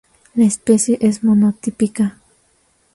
La 0.33 0.45
especie 0.45 0.97
es 0.99 1.23
monotípica. 1.23 2.17